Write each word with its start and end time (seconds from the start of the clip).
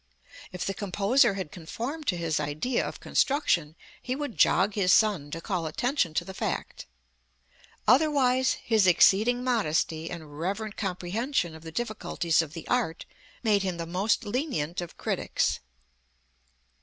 If 0.51 0.65
the 0.65 0.73
composer 0.73 1.35
had 1.35 1.51
conformed 1.51 2.07
to 2.07 2.17
his 2.17 2.39
idea 2.39 2.83
of 2.83 2.99
construction 2.99 3.75
he 4.01 4.15
would 4.15 4.35
jog 4.35 4.73
his 4.73 4.91
son 4.91 5.29
to 5.29 5.39
call 5.39 5.67
attention 5.67 6.15
to 6.15 6.25
the 6.25 6.33
fact. 6.33 6.87
Otherwise, 7.87 8.53
his 8.53 8.87
exceeding 8.87 9.43
modesty 9.43 10.09
and 10.09 10.39
reverent 10.39 10.75
comprehension 10.75 11.53
of 11.53 11.61
the 11.61 11.71
difficulties 11.71 12.41
of 12.41 12.53
the 12.53 12.67
art 12.67 13.05
made 13.43 13.61
him 13.61 13.77
the 13.77 13.85
most 13.85 14.25
lenient 14.25 14.81
of 14.81 14.97
critics. 14.97 15.59